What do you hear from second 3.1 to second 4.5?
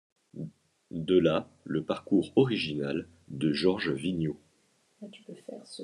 de Georges Vignaux.